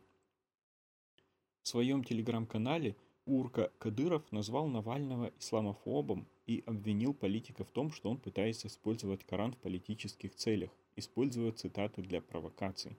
В 1.62 1.68
своем 1.68 2.04
телеграм-канале 2.04 2.98
Урка 3.26 3.72
Кадыров 3.78 4.30
назвал 4.32 4.68
Навального 4.68 5.32
исламофобом 5.40 6.28
и 6.46 6.64
обвинил 6.66 7.14
политика 7.14 7.64
в 7.64 7.72
том, 7.72 7.92
что 7.92 8.10
он 8.10 8.18
пытается 8.18 8.68
использовать 8.68 9.24
Коран 9.24 9.54
в 9.54 9.58
политических 9.58 10.36
целях, 10.36 10.72
используя 10.96 11.52
цитаты 11.52 12.02
для 12.02 12.22
провокаций. 12.22 12.98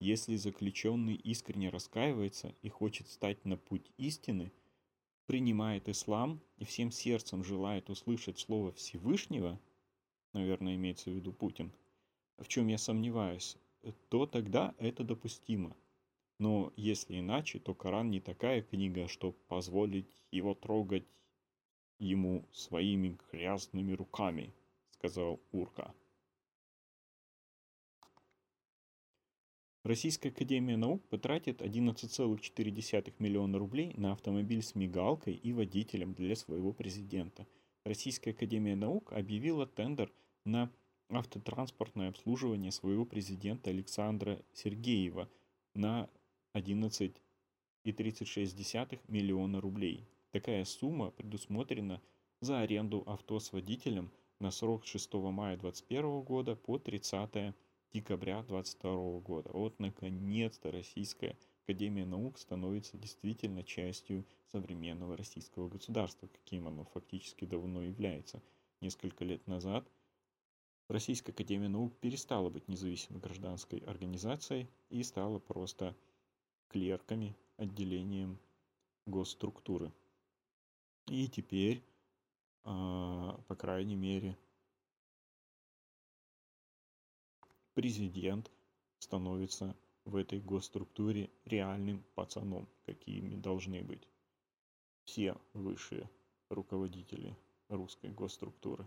Если 0.00 0.36
заключенный 0.36 1.14
искренне 1.14 1.68
раскаивается 1.68 2.54
и 2.62 2.70
хочет 2.70 3.06
стать 3.08 3.44
на 3.44 3.58
путь 3.58 3.92
истины, 3.98 4.50
принимает 5.26 5.90
ислам 5.90 6.40
и 6.56 6.64
всем 6.64 6.90
сердцем 6.90 7.44
желает 7.44 7.90
услышать 7.90 8.38
слово 8.38 8.72
Всевышнего, 8.72 9.60
наверное, 10.32 10.76
имеется 10.76 11.10
в 11.10 11.14
виду 11.14 11.34
Путин, 11.34 11.70
в 12.38 12.48
чем 12.48 12.68
я 12.68 12.78
сомневаюсь, 12.78 13.58
то 14.08 14.24
тогда 14.24 14.74
это 14.78 15.04
допустимо. 15.04 15.76
Но 16.38 16.72
если 16.76 17.20
иначе, 17.20 17.58
то 17.58 17.74
Коран 17.74 18.10
не 18.10 18.20
такая 18.20 18.62
книга, 18.62 19.06
чтобы 19.06 19.36
позволить 19.48 20.24
его 20.30 20.54
трогать 20.54 21.06
ему 21.98 22.48
своими 22.52 23.18
грязными 23.30 23.92
руками, 23.92 24.54
сказал 24.92 25.40
Урка. 25.52 25.94
Российская 29.82 30.28
Академия 30.28 30.76
Наук 30.76 31.08
потратит 31.08 31.62
11,4 31.62 33.14
миллиона 33.18 33.58
рублей 33.58 33.94
на 33.96 34.12
автомобиль 34.12 34.62
с 34.62 34.74
мигалкой 34.74 35.32
и 35.32 35.54
водителем 35.54 36.12
для 36.12 36.36
своего 36.36 36.74
президента. 36.74 37.46
Российская 37.84 38.32
Академия 38.32 38.76
Наук 38.76 39.14
объявила 39.14 39.66
тендер 39.66 40.12
на 40.44 40.70
автотранспортное 41.08 42.10
обслуживание 42.10 42.72
своего 42.72 43.06
президента 43.06 43.70
Александра 43.70 44.44
Сергеева 44.52 45.30
на 45.74 46.10
11,36 46.54 49.00
миллиона 49.08 49.62
рублей. 49.62 50.06
Такая 50.30 50.66
сумма 50.66 51.10
предусмотрена 51.10 52.02
за 52.42 52.60
аренду 52.60 53.02
авто 53.06 53.40
с 53.40 53.50
водителем 53.50 54.12
на 54.40 54.50
срок 54.50 54.86
с 54.86 54.90
6 54.90 55.14
мая 55.14 55.56
2021 55.56 56.20
года 56.20 56.54
по 56.54 56.78
30 56.78 57.54
декабря 57.92 58.42
2022 58.42 59.20
года. 59.20 59.50
Вот 59.52 59.78
наконец-то 59.78 60.70
Российская 60.70 61.36
Академия 61.64 62.04
Наук 62.04 62.38
становится 62.38 62.96
действительно 62.96 63.62
частью 63.62 64.26
современного 64.50 65.16
российского 65.16 65.68
государства, 65.68 66.28
каким 66.28 66.68
оно 66.68 66.84
фактически 66.84 67.44
давно 67.44 67.82
является. 67.82 68.42
Несколько 68.80 69.24
лет 69.24 69.46
назад 69.46 69.88
Российская 70.88 71.30
Академия 71.30 71.68
Наук 71.68 71.96
перестала 71.98 72.50
быть 72.50 72.66
независимой 72.66 73.20
гражданской 73.20 73.78
организацией 73.80 74.68
и 74.88 75.04
стала 75.04 75.38
просто 75.38 75.94
клерками, 76.68 77.36
отделением 77.56 78.40
госструктуры. 79.06 79.92
И 81.06 81.28
теперь, 81.28 81.82
а, 82.64 83.40
по 83.46 83.54
крайней 83.54 83.94
мере, 83.94 84.36
президент 87.80 88.50
становится 88.98 89.74
в 90.04 90.16
этой 90.16 90.38
госструктуре 90.38 91.30
реальным 91.46 92.04
пацаном, 92.14 92.68
какими 92.84 93.36
должны 93.36 93.82
быть 93.82 94.06
все 95.06 95.34
высшие 95.54 96.10
руководители 96.50 97.34
русской 97.70 98.10
госструктуры. 98.10 98.86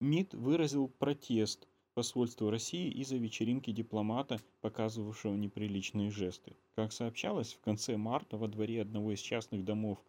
МИД 0.00 0.34
выразил 0.34 0.88
протест 0.88 1.68
посольству 1.94 2.50
России 2.50 2.90
из-за 2.90 3.18
вечеринки 3.18 3.70
дипломата, 3.70 4.40
показывавшего 4.62 5.36
неприличные 5.36 6.10
жесты. 6.10 6.56
Как 6.74 6.92
сообщалось, 6.92 7.54
в 7.54 7.60
конце 7.60 7.96
марта 7.96 8.36
во 8.36 8.48
дворе 8.48 8.82
одного 8.82 9.12
из 9.12 9.20
частных 9.20 9.64
домов 9.64 10.02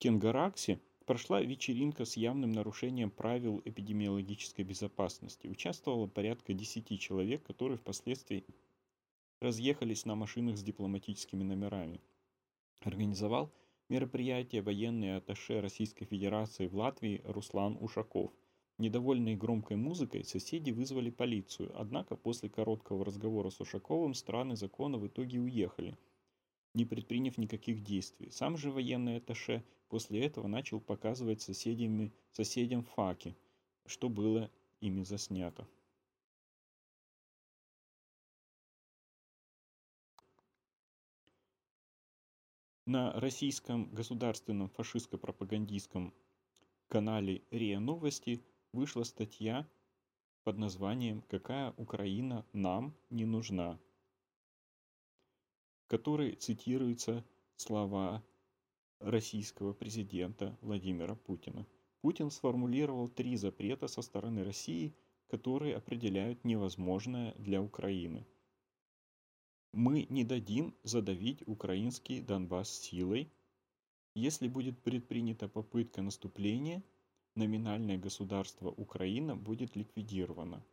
Кенгараксе 0.00 0.80
прошла 1.06 1.40
вечеринка 1.40 2.04
с 2.04 2.16
явным 2.16 2.50
нарушением 2.50 3.10
правил 3.10 3.62
эпидемиологической 3.64 4.64
безопасности. 4.64 5.46
Участвовало 5.46 6.08
порядка 6.08 6.52
10 6.52 6.98
человек, 6.98 7.44
которые 7.44 7.78
впоследствии 7.78 8.44
разъехались 9.40 10.06
на 10.06 10.16
машинах 10.16 10.58
с 10.58 10.62
дипломатическими 10.64 11.44
номерами. 11.44 12.00
Организовал 12.80 13.52
мероприятие 13.88 14.62
военный 14.62 15.16
атташе 15.16 15.60
Российской 15.60 16.06
Федерации 16.06 16.66
в 16.66 16.74
Латвии 16.74 17.20
Руслан 17.24 17.76
Ушаков– 17.80 18.32
Недовольные 18.80 19.36
громкой 19.36 19.76
музыкой, 19.76 20.24
соседи 20.24 20.70
вызвали 20.70 21.10
полицию, 21.10 21.70
однако 21.78 22.16
после 22.16 22.48
короткого 22.48 23.04
разговора 23.04 23.50
с 23.50 23.60
Ушаковым 23.60 24.14
страны 24.14 24.56
закона 24.56 24.96
в 24.96 25.06
итоге 25.06 25.38
уехали, 25.38 25.98
не 26.72 26.86
предприняв 26.86 27.36
никаких 27.36 27.82
действий. 27.82 28.30
Сам 28.30 28.56
же 28.56 28.70
военный 28.70 29.18
атташе 29.18 29.62
после 29.90 30.24
этого 30.24 30.46
начал 30.46 30.80
показывать 30.80 31.42
соседями, 31.42 32.14
соседям 32.30 32.84
факи, 32.84 33.36
что 33.84 34.08
было 34.08 34.50
ими 34.80 35.02
заснято. 35.02 35.68
На 42.86 43.12
российском 43.20 43.92
государственном 43.92 44.68
фашистско-пропагандистском 44.70 46.14
канале 46.88 47.42
РИА 47.50 47.78
Новости 47.78 48.42
вышла 48.72 49.02
статья 49.02 49.68
под 50.44 50.58
названием 50.58 51.22
«Какая 51.22 51.72
Украина 51.76 52.46
нам 52.52 52.96
не 53.10 53.26
нужна», 53.26 53.78
в 55.84 55.88
которой 55.88 56.34
цитируются 56.34 57.24
слова 57.56 58.24
российского 59.00 59.72
президента 59.72 60.56
Владимира 60.60 61.14
Путина. 61.14 61.66
Путин 62.00 62.30
сформулировал 62.30 63.08
три 63.08 63.36
запрета 63.36 63.88
со 63.88 64.02
стороны 64.02 64.44
России, 64.44 64.94
которые 65.28 65.76
определяют 65.76 66.44
невозможное 66.44 67.34
для 67.38 67.60
Украины. 67.60 68.26
Мы 69.72 70.06
не 70.08 70.24
дадим 70.24 70.74
задавить 70.82 71.42
украинский 71.46 72.20
Донбасс 72.20 72.70
силой. 72.70 73.30
Если 74.14 74.48
будет 74.48 74.78
предпринята 74.80 75.48
попытка 75.48 76.02
наступления– 76.02 76.82
номинальное 77.34 77.98
государство 77.98 78.68
Украина 78.68 79.36
будет 79.36 79.76
ликвидировано. 79.76 80.64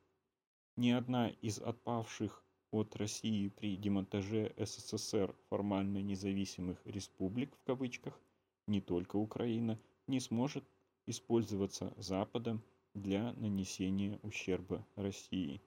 Ни 0.75 0.91
одна 0.91 1.29
из 1.29 1.59
отпавших 1.59 2.43
от 2.71 2.95
России 2.95 3.47
при 3.49 3.75
демонтаже 3.77 4.53
СССР 4.57 5.35
формально 5.49 5.99
независимых 6.01 6.77
республик 6.85 7.55
в 7.55 7.63
кавычках, 7.63 8.19
не 8.67 8.81
только 8.81 9.15
Украина, 9.15 9.79
не 10.07 10.19
сможет 10.19 10.63
использоваться 11.05 11.93
Западом 11.97 12.61
для 12.93 13.33
нанесения 13.33 14.19
ущерба 14.23 14.85
России. 14.95 15.61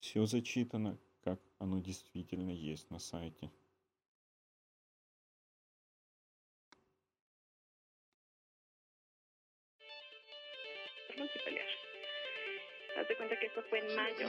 Все 0.00 0.26
зачитано, 0.26 0.98
как 1.22 1.40
оно 1.58 1.78
действительно 1.78 2.50
есть 2.50 2.90
на 2.90 2.98
сайте. 2.98 3.50
Haz 13.00 13.06
cuenta 13.16 13.34
que 13.40 13.46
esto 13.46 13.62
fue 13.70 13.78
en 13.78 13.96
mayo. 13.96 14.28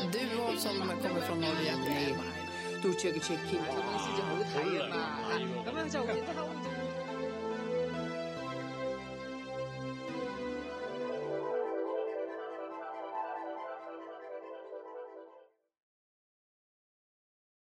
En 0.00 0.10
duo 0.10 0.56
som 0.58 0.78
kommer 0.78 1.20
från 1.22 1.40
Norge. 1.40 1.72